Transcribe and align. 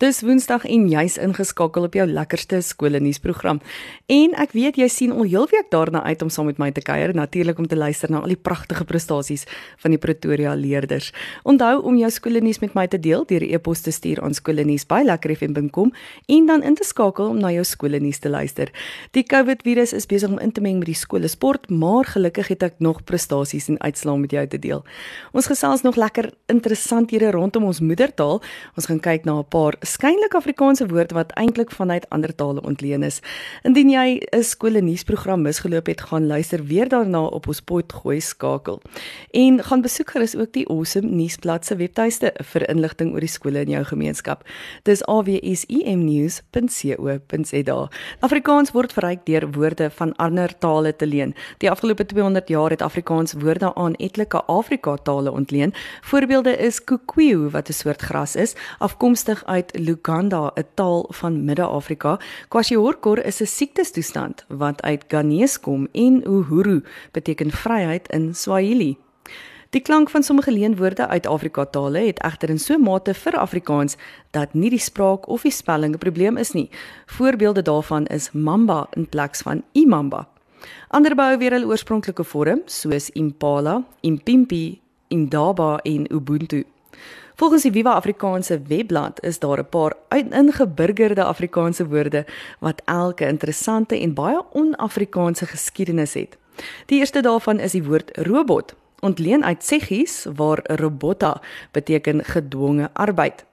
Dis 0.00 0.22
Woensdag 0.24 0.62
en 0.64 0.86
jy's 0.88 1.18
ingeskakel 1.20 1.84
op 1.84 1.96
jou 1.98 2.06
lekkerste 2.08 2.62
skoolnuusprogram. 2.64 3.58
En 4.08 4.32
ek 4.40 4.54
weet 4.56 4.78
jy 4.80 4.86
sien 4.88 5.10
al 5.12 5.26
heel 5.28 5.44
week 5.50 5.66
daarna 5.68 6.00
uit 6.06 6.22
om 6.24 6.30
saam 6.32 6.46
met 6.48 6.56
my 6.56 6.70
te 6.72 6.80
kuier, 6.80 7.12
natuurlik 7.12 7.58
om 7.60 7.66
te 7.68 7.76
luister 7.76 8.08
na 8.08 8.22
al 8.24 8.32
die 8.32 8.38
pragtige 8.40 8.86
prestasies 8.88 9.44
van 9.82 9.92
die 9.92 10.00
Pretoria 10.00 10.54
leerders. 10.56 11.10
Onthou 11.44 11.82
om 11.84 11.98
jou 12.00 12.08
skoolnuus 12.08 12.62
met 12.62 12.72
my 12.78 12.86
te 12.88 12.96
deel 12.96 13.26
deur 13.28 13.44
'n 13.44 13.52
e-pos 13.52 13.80
te 13.80 13.92
stuur 13.92 14.22
aan 14.22 14.32
skoolnuus@lekkerfm.com 14.32 15.92
en 16.26 16.46
dan 16.46 16.62
in 16.62 16.74
te 16.74 16.84
skakel 16.84 17.28
om 17.28 17.38
na 17.38 17.50
jou 17.50 17.64
skoolnuus 17.64 18.18
te 18.18 18.30
luister. 18.30 18.72
Die 19.10 19.22
COVID-virus 19.22 19.92
is 19.92 20.06
besig 20.06 20.30
om 20.30 20.38
in 20.38 20.52
te 20.52 20.60
meng 20.60 20.78
met 20.78 20.86
die 20.86 20.94
skole 20.94 21.28
sport, 21.28 21.68
maar 21.68 22.04
gelukkig 22.04 22.48
het 22.48 22.62
ek 22.62 22.74
nog 22.78 23.04
prestasies 23.04 23.68
en 23.68 23.80
uitslae 23.80 24.18
met 24.18 24.30
jou 24.30 24.46
te 24.46 24.58
deel. 24.58 24.82
Ons 25.32 25.46
gesels 25.46 25.82
nog 25.82 25.96
lekker 25.96 26.32
interessanthede 26.46 27.30
rondom 27.30 27.64
ons 27.64 27.80
moedertaal. 27.80 28.40
Ons 28.76 28.86
gaan 28.86 29.00
kyk 29.00 29.24
na 29.24 29.38
'n 29.38 29.44
paar 29.44 29.74
skynlik 29.90 30.36
Afrikaanse 30.38 30.86
woord 30.86 31.10
wat 31.12 31.32
eintlik 31.40 31.72
vanuit 31.74 32.04
ander 32.14 32.30
tale 32.34 32.62
ontleen 32.62 33.02
is. 33.02 33.20
Indien 33.66 33.90
jy 33.90 34.20
'n 34.32 34.42
skoolnuusprogram 34.42 35.42
misgeloop 35.42 35.86
het, 35.86 36.00
gaan 36.00 36.26
luister 36.26 36.64
weer 36.64 36.88
daarna 36.88 37.24
op 37.24 37.46
ons 37.46 37.60
potgooi 37.60 38.20
skakel. 38.20 38.80
En 39.30 39.64
gaan 39.64 39.80
besoek 39.80 40.10
gerus 40.10 40.36
ook 40.36 40.52
die 40.52 40.68
Awesome 40.68 41.08
nuusblad 41.08 41.66
se 41.66 41.76
webtuiste 41.76 42.32
vir 42.52 42.68
inligting 42.68 43.12
oor 43.12 43.20
die 43.20 43.28
skole 43.28 43.60
in 43.60 43.70
jou 43.70 43.84
gemeenskap. 43.84 44.48
Dis 44.82 45.04
awsimnews.co.za. 45.04 47.88
Afrikaans 48.20 48.70
word 48.70 48.92
verryk 48.92 49.26
deur 49.26 49.50
woorde 49.50 49.90
van 49.90 50.16
ander 50.16 50.58
tale 50.58 50.96
te 50.96 51.06
leen. 51.06 51.34
Die 51.58 51.70
afgelope 51.70 52.06
200 52.06 52.48
jaar 52.48 52.70
het 52.70 52.82
Afrikaans 52.82 53.32
woorde 53.32 53.74
aan 53.74 53.94
etlike 53.94 54.42
Afrika 54.46 54.96
tale 54.96 55.32
ontleen. 55.32 55.72
Voorbeelde 56.00 56.56
is 56.56 56.84
kukuyu 56.84 57.50
wat 57.50 57.68
'n 57.68 57.72
soort 57.72 58.02
gras 58.02 58.36
is, 58.36 58.54
afkomstig 58.78 59.44
uit 59.44 59.79
Luganda, 59.80 60.52
'n 60.54 60.64
taal 60.74 61.06
van 61.08 61.44
Midde-Afrika. 61.44 62.18
Kwashiorkor 62.48 63.24
is 63.24 63.40
'n 63.40 63.46
siektestoestand 63.46 64.44
wat 64.48 64.82
uit 64.82 65.04
Ghanese 65.08 65.60
kom 65.60 65.88
en 65.92 66.22
Uhuru 66.28 66.82
beteken 67.12 67.50
vryheid 67.50 68.08
in 68.08 68.34
Swahili. 68.34 68.96
Die 69.70 69.80
klank 69.80 70.10
van 70.10 70.22
sommige 70.22 70.52
leenwoorde 70.52 71.06
uit 71.06 71.26
Afrika 71.26 71.64
tale 71.64 71.98
het 71.98 72.22
egter 72.22 72.48
in 72.50 72.58
so 72.58 72.78
mate 72.78 73.14
vir 73.14 73.36
Afrikaans 73.38 73.96
dat 74.30 74.54
nie 74.54 74.70
die 74.70 74.82
spraak 74.82 75.28
of 75.28 75.42
die 75.42 75.52
spelling 75.54 75.94
'n 75.94 75.98
probleem 75.98 76.36
is 76.36 76.52
nie. 76.52 76.70
Voorbeelde 77.06 77.62
daarvan 77.62 78.06
is 78.06 78.32
mamba 78.32 78.86
in 78.90 79.08
plaas 79.08 79.42
van 79.42 79.62
imamba. 79.72 80.28
Ander 80.88 81.14
bou 81.14 81.38
weer 81.38 81.52
hulle 81.52 81.66
oorspronklike 81.66 82.24
vorm, 82.24 82.62
soos 82.66 83.10
impala, 83.10 83.84
impimpi, 84.00 84.80
indaba 85.08 85.78
en 85.82 86.12
ubuntu. 86.12 86.64
Volgens 87.40 87.62
die 87.62 87.72
Viva 87.72 87.92
Afrikaanse 87.96 88.60
webblad 88.68 89.22
is 89.22 89.38
daar 89.38 89.58
'n 89.58 89.68
paar 89.68 89.94
ingeburgerde 90.10 91.24
Afrikaanse 91.24 91.86
woorde 91.86 92.24
wat 92.58 92.82
elke 92.84 93.26
interessante 93.26 94.00
en 94.00 94.14
baie 94.14 94.42
on-Afrikaanse 94.52 95.46
geskiedenis 95.46 96.14
het. 96.14 96.36
Die 96.86 96.98
eerste 96.98 97.20
daarvan 97.20 97.58
is 97.58 97.72
die 97.72 97.84
woord 97.84 98.16
robot, 98.16 98.74
ontleen 99.00 99.44
uit 99.44 99.64
Seggies 99.64 100.26
waar 100.34 100.60
robotta 100.64 101.40
beteken 101.70 102.24
gedwonge 102.24 102.90
arbeid. 102.92 103.44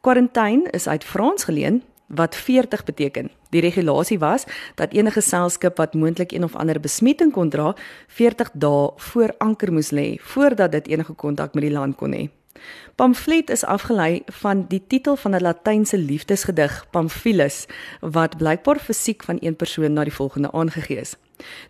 Quarantaine 0.00 0.70
is 0.70 0.88
uit 0.88 1.04
Frans 1.04 1.44
geleen 1.44 1.82
wat 2.06 2.36
40 2.36 2.84
beteken. 2.84 3.30
Die 3.50 3.60
regulasie 3.60 4.18
was 4.18 4.44
dat 4.74 4.92
enige 4.92 5.20
geselskap 5.20 5.76
wat 5.76 5.94
moontlik 5.94 6.32
een 6.32 6.44
of 6.44 6.56
ander 6.56 6.80
besmetting 6.80 7.32
kon 7.32 7.48
dra, 7.48 7.74
40 8.06 8.50
dae 8.52 8.90
voor 8.96 9.34
anker 9.38 9.72
moes 9.72 9.90
lê 9.90 10.16
voordat 10.20 10.72
dit 10.72 10.88
enige 10.88 11.12
kontak 11.12 11.54
met 11.54 11.62
die 11.62 11.72
land 11.72 11.96
kon 11.96 12.12
hê. 12.12 12.39
Pamflet 12.94 13.50
is 13.50 13.64
afgelei 13.64 14.22
van 14.42 14.64
die 14.68 14.82
titel 14.86 15.16
van 15.16 15.34
'n 15.34 15.42
Latynse 15.42 15.98
liefdesgedig, 15.98 16.86
Pamphilus, 16.90 17.66
wat 18.00 18.36
blykbaar 18.36 18.78
fisiek 18.78 19.22
van 19.22 19.36
een 19.40 19.56
persoon 19.56 19.92
na 19.92 20.04
die 20.04 20.12
volgende 20.12 20.52
aangegee 20.52 21.00
is. 21.00 21.16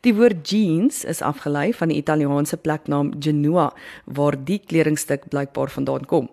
Die 0.00 0.14
woord 0.14 0.50
jeans 0.50 1.04
is 1.04 1.22
afgelei 1.22 1.74
van 1.74 1.88
die 1.88 1.96
Italiaanse 1.96 2.56
pleknaam 2.56 3.12
Genoa, 3.19 3.72
waar 4.04 4.44
die 4.44 4.62
kledingstuk 4.66 5.28
blykbaar 5.28 5.70
vandaan 5.70 6.04
kom. 6.04 6.30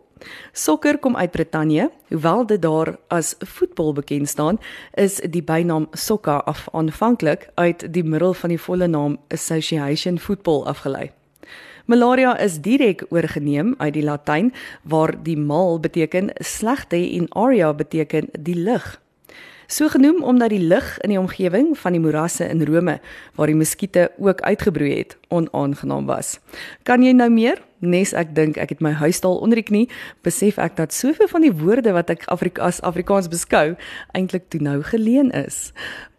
Sokker 0.51 0.97
kom 0.97 1.15
uit 1.15 1.31
Brittanje, 1.31 1.91
hoewel 2.07 2.45
dit 2.45 2.61
daar 2.61 2.97
as 3.07 3.35
voetbal 3.39 3.93
bekend 3.93 4.29
staan, 4.29 4.59
is 4.93 5.15
die 5.15 5.43
bynaam 5.43 5.87
sokka 5.91 6.37
af 6.37 6.67
aanvanklik 6.71 7.49
uit 7.53 7.93
die 7.93 8.03
middel 8.03 8.33
van 8.33 8.49
die 8.49 8.61
volle 8.61 8.87
naam 8.87 9.17
Association 9.27 10.19
Football 10.19 10.63
afgelei. 10.63 11.11
Malaria 11.87 12.33
is 12.43 12.57
direk 12.59 13.05
oorgeneem 13.15 13.69
uit 13.79 13.93
die 13.95 14.03
Latyn 14.03 14.49
waar 14.83 15.13
die 15.23 15.37
mal 15.39 15.77
beteken 15.79 16.33
slegte 16.43 16.99
en 16.99 17.29
aria 17.31 17.69
beteken 17.73 18.27
die 18.35 18.57
lig. 18.59 18.97
So 19.71 19.87
genoem 19.87 20.19
omdat 20.23 20.51
die 20.51 20.59
lig 20.59 20.89
in 21.07 21.13
die 21.13 21.19
omgewing 21.19 21.69
van 21.79 21.95
die 21.95 22.01
morasse 22.03 22.43
in 22.43 22.65
Rome 22.67 22.97
waar 23.39 23.47
die 23.47 23.55
muskiete 23.55 24.09
ook 24.19 24.43
uitgebroei 24.43 24.97
het, 24.97 25.15
onaangenaam 25.31 26.11
was. 26.11 26.41
Kan 26.83 27.07
jy 27.07 27.15
nou 27.15 27.29
meer? 27.31 27.63
Nes 27.79 28.11
ek 28.11 28.35
dink 28.35 28.59
ek 28.59 28.75
het 28.75 28.83
my 28.83 28.91
huistaal 28.99 29.39
onder 29.39 29.61
die 29.61 29.67
knie, 29.71 29.87
besef 30.27 30.59
ek 30.59 30.75
dat 30.75 30.91
soveel 30.91 31.31
van 31.31 31.47
die 31.47 31.55
woorde 31.55 31.95
wat 31.95 32.11
ek 32.11 32.27
Afrika 32.27 32.67
as 32.67 32.83
Afrikaans 32.83 33.31
beskou 33.31 33.77
eintlik 34.11 34.51
toe 34.51 34.59
nou 34.59 34.81
geleen 34.83 35.31
is. 35.31 35.71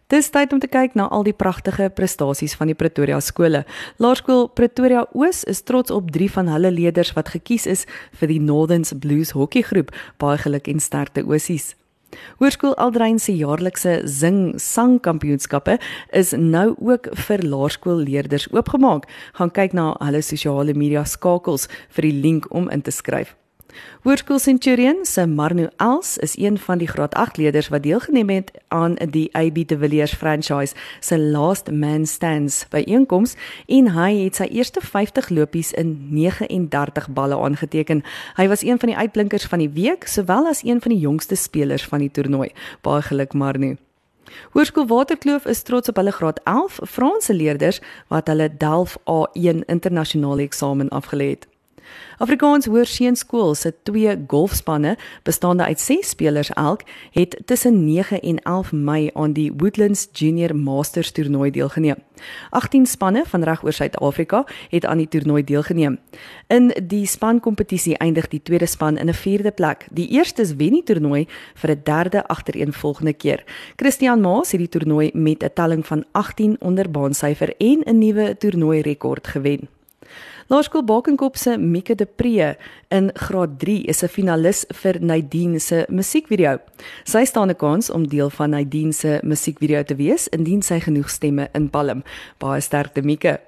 Dis 0.09 0.31
tyd 0.33 0.49
om 0.55 0.57
te 0.57 0.65
kyk 0.65 0.95
na 0.97 1.03
al 1.13 1.21
die 1.27 1.35
pragtige 1.37 1.85
prestasies 1.93 2.55
van 2.57 2.71
die 2.71 2.73
Pretoria 2.73 3.19
skole. 3.21 3.59
Laerskool 4.01 4.47
Pretoria 4.57 5.03
Oos 5.13 5.43
is 5.45 5.61
trots 5.61 5.93
op 5.93 6.09
3 6.15 6.31
van 6.33 6.49
hulle 6.49 6.71
leerders 6.73 7.11
wat 7.13 7.29
gekies 7.29 7.67
is 7.69 7.85
vir 8.17 8.33
die 8.33 8.39
Northerns 8.41 8.95
Blues 9.03 9.35
hockeygroep. 9.37 9.93
Baie 10.17 10.41
geluk 10.41 10.65
en 10.71 10.81
sterkte 10.81 11.21
Oosies. 11.29 11.75
Hoërskool 12.41 12.73
Aldrein 12.81 13.21
se 13.21 13.35
jaarlikse 13.37 13.99
sing 14.09 14.57
sang 14.57 14.97
kampioenskappe 15.05 15.77
is 16.09 16.33
nou 16.33 16.73
ook 16.73 17.11
vir 17.27 17.45
laerskoolleerders 17.45 18.49
oopgemaak. 18.49 19.05
Gaan 19.37 19.53
kyk 19.53 19.77
na 19.77 19.91
hulle 20.01 20.25
sosiale 20.25 20.73
media 20.73 21.05
skakels 21.05 21.69
vir 21.93 22.09
die 22.09 22.17
link 22.25 22.49
om 22.49 22.65
in 22.73 22.81
te 22.81 22.89
skryf. 22.89 23.35
Hoërskool 24.03 24.39
Centurion 24.39 25.05
se 25.05 25.25
Marno 25.27 25.67
Els 25.77 26.17
is 26.17 26.37
een 26.37 26.57
van 26.57 26.77
die 26.77 26.87
graad 26.87 27.15
8 27.15 27.37
leerders 27.37 27.67
wat 27.67 27.83
deelgeneem 27.83 28.29
het 28.29 28.51
aan 28.67 28.95
die 29.11 29.29
AB 29.35 29.67
de 29.67 29.77
Villiers 29.77 30.13
franchise 30.13 30.75
se 30.99 31.19
Last 31.19 31.71
Man 31.71 32.05
Stands 32.05 32.65
by 32.69 32.83
einkoms 32.87 33.35
en 33.67 33.91
hy 33.91 34.23
het 34.23 34.39
sy 34.39 34.47
eerste 34.51 34.81
50 34.81 35.29
lopies 35.29 35.73
in 35.73 36.07
39 36.15 37.09
balle 37.09 37.37
aangeteken. 37.37 38.01
Hy 38.39 38.47
was 38.47 38.63
een 38.63 38.79
van 38.79 38.93
die 38.93 38.97
uitblinkers 38.97 39.45
van 39.45 39.59
die 39.59 39.71
week 39.75 40.07
sowel 40.07 40.47
as 40.47 40.63
een 40.63 40.81
van 40.81 40.95
die 40.95 41.01
jongste 41.03 41.35
spelers 41.35 41.85
van 41.85 41.99
die 41.99 42.11
toernooi. 42.11 42.49
Baie 42.81 43.01
geluk 43.01 43.33
Marno. 43.33 43.75
Hoërskool 44.53 44.87
Waterkloof 44.87 45.45
is 45.45 45.61
trots 45.61 45.89
op 45.89 45.95
hulle 45.95 46.11
graad 46.11 46.39
11 46.43 46.79
Franse 46.85 47.33
leerders 47.33 47.81
wat 48.07 48.27
hulle 48.27 48.49
Delf 48.57 48.97
A1 49.09 49.65
internasionale 49.65 50.45
eksamen 50.47 50.89
afgelê 50.89 51.29
het. 51.35 51.47
Afrikaans 52.17 52.65
Hoërseunskool 52.65 53.55
se 53.55 53.73
twee 53.83 54.23
golfspanne 54.27 54.97
bestaande 55.23 55.63
uit 55.63 55.79
6 55.79 56.09
spelers 56.09 56.49
elk 56.49 56.81
het 57.11 57.41
tussen 57.45 57.85
9 57.85 58.19
en 58.21 58.39
11 58.39 58.71
Mei 58.71 59.09
aan 59.13 59.33
die 59.33 59.53
Woodlands 59.57 60.07
Junior 60.11 60.55
Masters 60.55 61.11
toernooi 61.11 61.51
deelgeneem. 61.51 61.95
18 62.49 62.85
spanne 62.85 63.23
van 63.25 63.43
reg 63.43 63.63
oor 63.63 63.73
Suid-Afrika 63.73 64.45
het 64.69 64.85
aan 64.85 64.97
die 64.97 65.07
toernooi 65.07 65.43
deelgeneem. 65.43 65.99
In 66.47 66.71
die 66.83 67.05
spankompetisie 67.05 67.97
eindig 67.97 68.27
die 68.27 68.41
tweede 68.43 68.65
span 68.65 68.97
in 68.97 69.09
'n 69.09 69.13
vierde 69.13 69.51
plek. 69.51 69.87
Die 69.91 70.09
eerstes 70.09 70.55
wen 70.55 70.71
die 70.71 70.83
toernooi 70.83 71.27
vir 71.55 71.69
'n 71.71 71.81
derde 71.83 72.27
agtereenvolgende 72.27 73.13
keer. 73.13 73.43
Christian 73.75 74.21
Maas 74.21 74.51
het 74.51 74.59
die 74.59 74.69
toernooi 74.69 75.11
met 75.13 75.43
'n 75.43 75.53
telling 75.53 75.85
van 75.85 76.05
18 76.11 76.55
onder 76.59 76.91
baansyfer 76.91 77.53
en 77.57 77.81
'n 77.85 77.97
nuwe 77.97 78.37
toernooi 78.37 78.81
rekord 78.81 79.27
gewen. 79.27 79.78
Laerskool 80.49 80.83
Bakenkop 80.83 81.35
se 81.37 81.57
Mieke 81.57 81.95
de 81.95 82.05
Pre 82.05 82.55
in 82.89 83.11
graad 83.13 83.59
3 83.59 83.85
is 83.87 84.03
'n 84.03 84.07
finalis 84.07 84.65
vir 84.81 84.97
Nadine 85.01 85.59
se 85.59 85.85
musiekvideo. 85.89 86.57
Sy 87.05 87.25
staan 87.25 87.49
'n 87.49 87.55
kans 87.55 87.89
om 87.89 88.07
deel 88.07 88.29
van 88.29 88.49
Nadine 88.49 88.93
se 88.93 89.19
musiekvideo 89.23 89.83
te 89.83 89.95
wees 89.95 90.27
indien 90.27 90.61
sy 90.61 90.79
genoeg 90.79 91.09
stemme 91.09 91.49
inpalm. 91.53 92.03
Baie 92.39 92.61
sterkte 92.61 93.01
Mieke. 93.01 93.39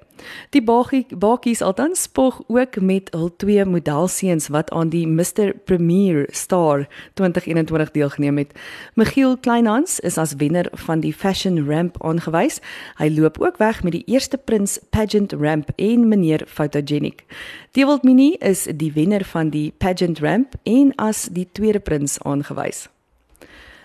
Die 0.50 0.62
Bakies 0.62 1.62
altans 1.62 2.02
spog 2.02 2.40
ook 2.46 2.80
met 2.80 3.10
hul 3.14 3.30
twee 3.36 3.64
modelseuns 3.64 4.48
wat 4.48 4.70
aan 4.70 4.88
die 4.88 5.06
Mr 5.06 5.52
Premier 5.64 6.28
Star 6.30 6.86
2021 7.14 7.90
deelgeneem 7.90 8.38
het. 8.38 8.52
Michiel 8.94 9.36
Kleinhans 9.36 10.00
is 10.00 10.18
as 10.18 10.34
wenner 10.36 10.68
van 10.72 11.00
die 11.00 11.12
Fashion 11.12 11.66
Ramp 11.68 11.96
aangewys. 12.04 12.60
Hy 12.98 13.08
loop 13.08 13.40
ook 13.40 13.56
weg 13.56 13.82
met 13.82 13.92
die 13.92 14.04
eerste 14.06 14.38
Prins 14.38 14.78
Pageant 14.90 15.32
Ramp 15.32 15.70
en 15.76 16.08
meneer 16.08 16.46
Photogenic. 16.46 17.24
Dewald 17.72 18.02
Mini 18.02 18.32
is 18.38 18.66
die 18.76 18.92
wenner 18.92 19.24
van 19.24 19.50
die 19.50 19.72
Pageant 19.78 20.18
Ramp 20.18 20.54
en 20.62 20.94
as 20.96 21.28
die 21.32 21.48
tweede 21.52 21.80
prins 21.80 22.18
aangewys. 22.22 22.88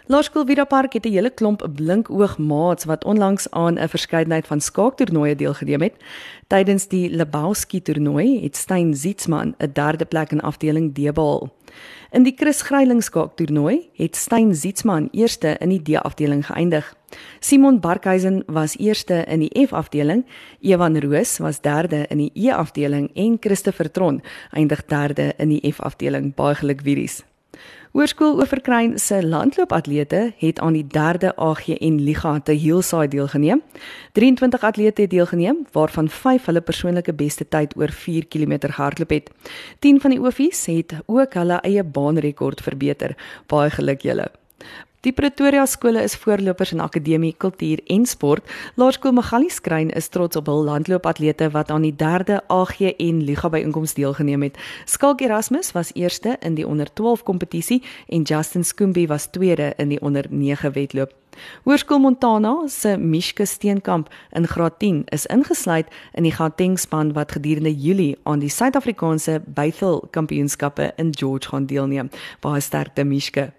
Laerskool 0.07 0.45
Vida 0.47 0.63
Park 0.63 0.93
het 0.93 1.05
'n 1.05 1.11
hele 1.11 1.29
klomp 1.29 1.67
blinkoogmaats 1.75 2.85
wat 2.85 3.03
onlangs 3.03 3.51
aan 3.51 3.79
'n 3.79 3.87
verskeidenheid 3.87 4.47
van 4.47 4.61
skaaktoernooie 4.61 5.35
deelgeneem 5.35 5.81
het. 5.81 5.93
Tydens 6.47 6.87
die 6.87 7.09
Lebowski 7.09 7.81
toernooi 7.81 8.41
het 8.41 8.55
Stein 8.55 8.95
Zietsman 8.95 9.55
'n 9.57 9.69
derde 9.73 10.05
plek 10.05 10.31
in 10.31 10.41
afdeling 10.41 10.93
D 10.93 11.13
behaal. 11.13 11.49
In 12.11 12.23
die 12.23 12.33
Chris 12.35 12.61
Gryiling 12.61 13.03
skaaktoernooi 13.03 13.89
het 13.93 14.15
Stein 14.15 14.55
Zietsman 14.55 15.07
eerste 15.11 15.57
in 15.59 15.69
die 15.69 15.81
D 15.81 16.01
afdeling 16.01 16.45
geëindig. 16.45 16.95
Simon 17.39 17.79
Barkhuizen 17.79 18.43
was 18.45 18.77
eerste 18.77 19.23
in 19.27 19.39
die 19.39 19.67
F 19.67 19.73
afdeling, 19.73 20.25
Evan 20.61 20.99
Roos 20.99 21.37
was 21.37 21.61
derde 21.61 22.05
in 22.07 22.17
die 22.17 22.31
E 22.33 22.51
afdeling 22.51 23.09
en 23.13 23.37
Christopher 23.39 23.91
Tron 23.91 24.21
eindig 24.51 24.85
derde 24.85 25.33
in 25.37 25.49
die 25.49 25.71
F 25.73 25.79
afdeling. 25.79 26.35
Baie 26.35 26.55
geluk 26.55 26.81
vieries. 26.81 27.23
Hoërskool 27.97 28.35
Oeverkruin 28.37 28.99
se 28.99 29.25
landloopatlete 29.25 30.33
het 30.37 30.59
aan 30.59 30.73
die 30.73 30.85
3de 30.85 31.31
AGN 31.35 31.99
Liga 32.05 32.39
te 32.39 32.51
Hillside 32.51 33.07
deelgeneem. 33.07 33.61
23 34.11 34.63
atlete 34.63 35.01
het 35.01 35.09
deelgeneem, 35.09 35.63
waarvan 35.71 36.09
5 36.09 36.45
hulle 36.45 36.61
persoonlike 36.61 37.13
beste 37.13 37.47
tyd 37.47 37.73
oor 37.77 37.89
4 37.89 38.27
km 38.27 38.57
gehardloop 38.59 39.09
het. 39.09 39.31
10 39.79 40.01
van 40.01 40.09
die 40.13 40.19
oefies 40.19 40.65
het 40.65 40.93
ook 41.05 41.33
hulle 41.33 41.61
eie 41.61 41.83
baanrekord 41.83 42.61
verbeter. 42.61 43.15
Baie 43.47 43.69
geluk 43.69 44.01
julle. 44.01 44.31
Die 45.07 45.13
Pretoria 45.15 45.61
skole 45.65 46.01
is 46.03 46.17
voorlopers 46.19 46.73
in 46.75 46.81
akademie, 46.83 47.31
kultuur 47.39 47.79
en 47.87 48.05
sport. 48.05 48.43
Laerskool 48.75 49.13
Magali 49.15 49.47
Skrein 49.47 49.87
is 49.95 50.09
trots 50.11 50.35
op 50.35 50.49
hul 50.51 50.65
landloopatlete 50.67 51.47
wat 51.53 51.69
aan 51.71 51.85
die 51.85 51.93
3de 51.95 52.41
AGN 52.51 53.21
Liga 53.23 53.47
byeenkoms 53.47 53.93
deelgeneem 53.95 54.43
het. 54.43 54.57
Skalk 54.83 55.21
Erasmus 55.23 55.71
was 55.71 55.93
eerste 55.95 56.35
in 56.43 56.57
die 56.59 56.67
onder 56.67 56.91
12 56.93 57.23
kompetisie 57.23 57.79
en 58.07 58.27
Justin 58.27 58.65
Skoombie 58.67 59.07
was 59.07 59.29
tweede 59.31 59.71
in 59.77 59.93
die 59.95 60.01
onder 60.01 60.25
9 60.29 60.73
wedloop. 60.75 61.13
Hoërskool 61.63 62.03
Montana 62.03 62.67
se 62.67 62.97
Mishke 62.97 63.45
Steenkamp 63.45 64.09
in 64.35 64.47
graad 64.47 64.79
10 64.79 65.05
is 65.15 65.25
ingesluit 65.25 65.87
in 66.13 66.27
die 66.27 66.35
Gauteng 66.35 66.75
span 66.79 67.13
wat 67.13 67.31
gedurende 67.31 67.71
Julie 67.71 68.17
aan 68.23 68.43
die 68.43 68.51
Suid-Afrikaanse 68.51 69.39
Bethel 69.45 70.03
Kampioenskappe 70.11 70.91
in 70.97 71.15
George 71.15 71.47
gaan 71.47 71.65
deelneem. 71.65 72.09
Baie 72.41 72.59
sterkte 72.61 73.03
Mishke. 73.07 73.53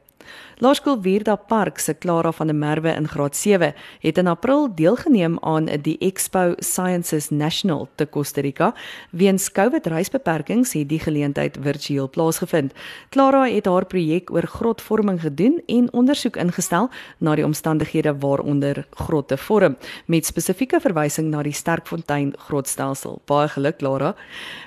Laerskool 0.58 1.00
Wierda 1.00 1.36
Park 1.36 1.78
se 1.78 1.94
Clara 1.94 2.32
van 2.32 2.46
der 2.46 2.56
Merwe 2.56 2.90
in 2.90 3.06
graad 3.08 3.36
7 3.36 3.74
het 4.00 4.18
in 4.18 4.26
April 4.26 4.74
deelgeneem 4.74 5.38
aan 5.40 5.68
die 5.82 5.98
Expo 5.98 6.54
Sciences 6.58 7.30
National 7.30 7.88
te 7.94 8.08
Costa 8.10 8.40
Rica. 8.40 8.74
Weens 9.10 9.52
COVID 9.52 9.86
reisbeperkings 9.86 10.72
het 10.72 10.88
die 10.88 10.98
geleentheid 10.98 11.58
virtueel 11.62 12.10
plaasgevind. 12.10 12.72
Clara 13.10 13.44
het 13.46 13.66
haar 13.66 13.86
projek 13.86 14.32
oor 14.34 14.46
grotvorming 14.46 15.20
gedoen 15.20 15.62
en 15.66 15.92
ondersoek 15.92 16.36
ingestel 16.36 16.90
na 17.18 17.36
die 17.38 17.44
omstandighede 17.46 18.16
waaronder 18.18 18.86
grotte 18.90 19.36
vorm 19.36 19.76
met 20.06 20.26
spesifieke 20.26 20.80
verwysing 20.80 21.30
na 21.30 21.42
die 21.46 21.54
Sterkfontein 21.54 22.34
grotstelsel. 22.48 23.20
Baie 23.30 23.48
geluk 23.48 23.78
Clara. 23.78 24.14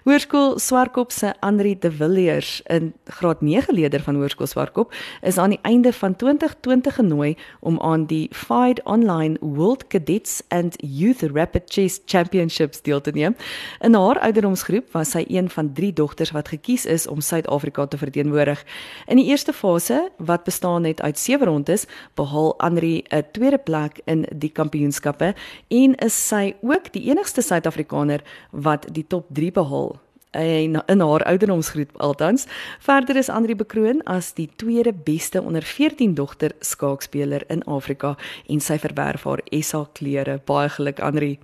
Hoërskool 0.07 0.55
Swartkop 0.59 1.11
se 1.11 1.33
Andri 1.39 1.75
de 1.79 1.91
Villiers 1.91 2.61
in 2.71 2.93
graad 3.05 3.41
9 3.41 3.75
leerder 3.75 4.01
van 4.01 4.15
Hoërskool 4.15 4.47
Swartkop 4.47 4.95
is 5.21 5.37
aan 5.37 5.50
die 5.51 5.59
einde 5.61 5.93
van 5.93 6.15
2020 6.15 6.95
genooi 6.95 7.35
om 7.59 7.79
aan 7.81 8.05
die 8.05 8.27
FIDE 8.31 8.81
Online 8.83 9.37
World 9.39 9.87
Cadets 9.87 10.41
and 10.47 10.75
Youth 10.77 11.21
Rapid 11.21 11.63
Chess 11.65 12.01
Championships 12.05 12.81
deel 12.81 13.01
te 13.01 13.11
neem. 13.11 13.35
In 13.79 13.93
haar 13.93 14.19
ouderdomsgroep 14.19 14.91
was 14.91 15.11
sy 15.15 15.25
een 15.27 15.49
van 15.49 15.73
3 15.73 15.93
dogters 15.93 16.31
wat 16.31 16.47
gekies 16.47 16.85
is 16.85 17.07
om 17.07 17.21
Suid-Afrika 17.21 17.87
te 17.87 17.97
verteenwoordig. 17.97 18.63
In 19.07 19.21
die 19.21 19.25
eerste 19.25 19.53
fase, 19.53 20.09
wat 20.17 20.43
bestaan 20.43 20.83
het 20.83 21.01
uit 21.01 21.19
7 21.19 21.47
rondes, 21.47 21.85
behaal 22.15 22.59
Andri 22.59 23.03
'n 23.09 23.25
tweede 23.31 23.57
plek 23.57 24.01
in 24.05 24.25
die 24.35 24.51
kampioenskappe 24.51 25.33
en 25.67 25.95
is 25.95 26.27
sy 26.27 26.55
ook 26.61 26.93
die 26.93 27.09
enigste 27.09 27.41
Suid-Afrikaner 27.41 28.21
wat 28.51 28.87
die 28.91 29.07
top 29.07 29.25
3 29.29 29.51
behaal 29.51 29.99
en 30.31 30.83
in 30.85 30.99
haar 30.99 31.23
ouderdomsgroep 31.23 31.97
altans. 31.97 32.47
Verder 32.79 33.15
is 33.15 33.29
Andri 33.29 33.55
bekroon 33.55 34.03
as 34.03 34.33
die 34.33 34.49
tweede 34.55 34.93
beste 34.93 35.41
onder 35.41 35.61
14 35.61 36.13
dogter 36.13 36.51
skaakspeler 36.59 37.43
in 37.47 37.63
Afrika 37.63 38.15
en 38.47 38.59
sy 38.59 38.79
verwerf 38.79 39.23
haar 39.23 39.43
SA 39.61 39.85
klere. 39.93 40.39
Baie 40.45 40.69
geluk 40.69 40.99
Andri. 40.99 41.37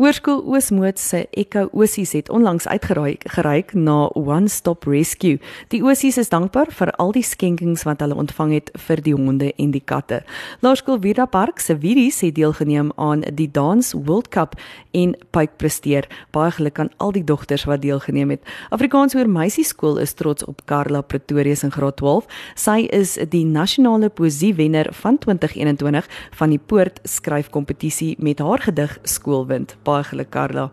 Hoërskool 0.00 0.40
Oosmoed 0.48 0.98
se 0.98 1.26
Echo 1.30 1.68
Osies 1.72 2.12
het 2.12 2.30
onlangs 2.32 2.66
uitgereik 2.66 3.22
gereik 3.30 3.74
na 3.74 4.06
One 4.14 4.48
Stop 4.48 4.84
Rescue. 4.84 5.38
Die 5.68 5.82
Osies 5.84 6.16
is 6.16 6.30
dankbaar 6.32 6.72
vir 6.72 6.90
al 6.96 7.12
die 7.12 7.22
skenkings 7.22 7.84
wat 7.84 8.00
hulle 8.00 8.16
ontvang 8.18 8.54
het 8.56 8.70
vir 8.86 9.02
die 9.04 9.14
honde 9.14 9.52
en 9.60 9.74
die 9.74 9.82
katte. 9.84 10.22
Laerskool 10.64 10.98
Vida 11.04 11.26
Park 11.26 11.60
se 11.60 11.76
Wiries 11.78 12.22
het 12.24 12.34
deelgeneem 12.34 12.92
aan 12.96 13.22
die 13.36 13.50
Dance 13.50 13.96
World 13.98 14.30
Cup 14.32 14.56
en 14.96 15.12
pyk 15.30 15.58
presteer. 15.60 16.08
Baie 16.32 16.50
geluk 16.56 16.80
aan 16.80 16.90
al 16.96 17.12
die 17.12 17.24
dogters 17.24 17.66
wat 17.68 17.84
deelgeneem 17.84 18.34
het. 18.34 18.48
Afrikaans 18.70 19.12
Hoër 19.12 19.30
Meisie 19.30 19.64
Skool 19.64 20.00
is 20.00 20.16
trots 20.16 20.44
op 20.48 20.64
Karla 20.64 21.02
Pretorius 21.02 21.62
in 21.62 21.72
graad 21.74 22.00
12. 22.00 22.26
Sy 22.56 22.78
is 22.90 23.18
die 23.28 23.44
nasionale 23.44 24.08
poesie 24.08 24.54
wenner 24.56 24.88
van 25.02 25.18
2021 25.18 26.08
van 26.40 26.56
die 26.56 26.58
Poort 26.58 27.00
skryfkompetisie 27.04 28.16
met 28.18 28.40
haar 28.40 28.64
gedig 28.64 28.98
Skool 29.04 29.41
Wind. 29.46 29.76
Baie 29.84 30.04
geluk 30.04 30.30
Karla. 30.30 30.70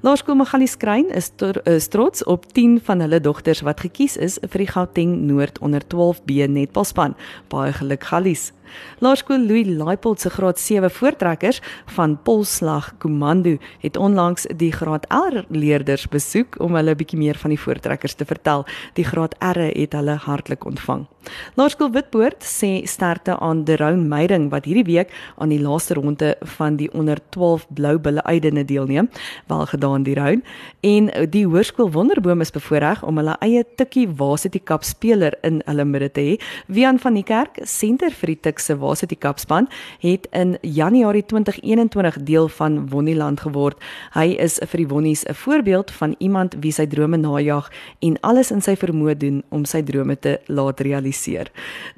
Laerskool 0.00 0.38
Magali 0.38 0.66
Skrein 0.66 1.10
is, 1.14 1.30
is 1.64 1.88
trots 1.88 2.24
op 2.24 2.46
10 2.52 2.80
van 2.84 3.00
hulle 3.04 3.20
dogters 3.20 3.60
wat 3.66 3.80
gekies 3.84 4.16
is 4.16 4.38
vir 4.46 4.64
die 4.64 4.70
Gauteng 4.70 5.16
Noord 5.28 5.58
onder 5.58 5.84
12B 5.84 6.48
netbalspan. 6.48 7.16
Baie 7.52 7.72
geluk 7.72 8.04
Gallies. 8.08 8.52
Laerskool 8.98 9.46
Louis 9.46 9.66
Laipold 9.66 10.20
se 10.20 10.30
graad 10.30 10.58
7 10.58 10.90
voortrekkers 10.90 11.60
van 11.94 12.18
Polslag 12.22 12.94
Komando 12.98 13.56
het 13.80 13.96
onlangs 13.96 14.46
die 14.56 14.72
graad 14.72 15.06
R 15.12 15.44
leerders 15.48 16.08
besoek 16.08 16.60
om 16.60 16.74
hulle 16.74 16.90
'n 16.90 16.96
bietjie 16.96 17.18
meer 17.18 17.38
van 17.38 17.50
die 17.50 17.60
voortrekkers 17.60 18.14
te 18.14 18.24
vertel. 18.24 18.66
Die 18.94 19.04
graad 19.04 19.34
R 19.38 19.58
het 19.58 19.92
hulle 19.92 20.16
hartlik 20.16 20.64
ontvang. 20.64 21.06
Laerskool 21.54 21.90
Witpoort 21.92 22.44
sê 22.44 22.86
sterkte 22.86 23.38
aan 23.38 23.64
Deroun 23.64 24.08
Meiding 24.08 24.48
wat 24.50 24.64
hierdie 24.64 24.86
week 24.86 25.12
aan 25.36 25.52
die 25.52 25.60
laaste 25.60 25.94
ronde 25.94 26.36
van 26.56 26.76
die 26.76 26.88
onder 26.92 27.18
12 27.30 27.66
Blou 27.74 27.98
Bulle 27.98 28.22
Uitdene 28.24 28.64
deelneem. 28.64 29.10
Wel 29.46 29.66
gedaan 29.66 30.02
die 30.02 30.14
Roun 30.14 30.42
en 30.80 31.10
die 31.30 31.44
Hoërskool 31.46 31.90
Wonderboom 31.92 32.40
is 32.40 32.54
bevoorreg 32.54 33.02
om 33.02 33.16
hulle 33.20 33.36
eie 33.44 33.64
tikkie 33.76 34.08
Varsity 34.08 34.60
Cup 34.64 34.84
speler 34.84 35.36
in 35.42 35.60
hulle 35.66 35.84
midde 35.84 36.10
te 36.12 36.20
hê. 36.20 36.36
Wian 36.66 36.98
van 36.98 37.18
die 37.18 37.26
Kerk, 37.26 37.60
senter 37.64 38.14
vir 38.14 38.34
die 38.34 38.40
se 38.60 38.76
Varsity 38.76 39.16
Cup 39.18 39.38
span 39.38 39.68
het 40.00 40.28
in 40.30 40.56
Januarie 40.60 41.24
2021 41.26 42.22
deel 42.22 42.48
van 42.48 42.88
Wonnieland 42.88 43.40
geword. 43.40 43.78
Hy 44.12 44.36
is 44.38 44.58
vir 44.58 44.78
die 44.82 44.88
Wonnies 44.88 45.24
'n 45.24 45.34
voorbeeld 45.34 45.90
van 45.90 46.14
iemand 46.18 46.56
wie 46.60 46.72
sy 46.72 46.86
drome 46.86 47.16
najag 47.16 47.70
en 47.98 48.20
alles 48.20 48.50
in 48.50 48.62
sy 48.62 48.76
vermoë 48.76 49.16
doen 49.16 49.42
om 49.48 49.64
sy 49.64 49.82
drome 49.82 50.18
te 50.18 50.40
laat 50.46 50.80
realiseer. 50.80 51.50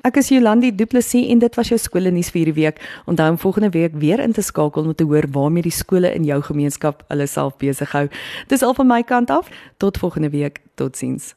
Ek 0.03 0.17
is 0.17 0.29
Jolandi 0.29 0.75
Du 0.75 0.87
Plessis 0.87 1.29
en 1.29 1.39
dit 1.39 1.55
was 1.55 1.69
jou 1.69 1.79
skoolnuus 1.79 2.31
vir 2.31 2.45
hierdie 2.45 2.63
week. 2.63 2.81
Onthou 3.07 3.31
om 3.31 3.39
volgende 3.39 3.71
week 3.71 3.93
weer 3.95 4.21
in 4.21 4.33
te 4.33 4.43
skakel 4.43 4.83
om 4.83 4.95
te 4.95 5.05
hoor 5.05 5.25
waarmee 5.31 5.63
die 5.63 5.71
skole 5.71 6.15
in 6.15 6.25
jou 6.25 6.41
gemeenskap 6.43 7.05
hulle 7.09 7.27
self 7.27 7.57
besig 7.57 7.93
hou. 7.93 8.09
Dis 8.49 8.63
al 8.63 8.75
van 8.75 8.87
my 8.87 9.03
kant 9.03 9.31
af. 9.31 9.49
Tot 9.77 9.99
volgende 9.99 10.31
week. 10.31 10.61
Totsiens. 10.75 11.35